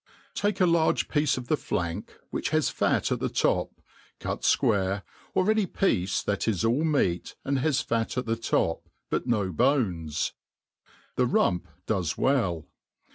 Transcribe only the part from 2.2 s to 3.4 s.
which has fat at the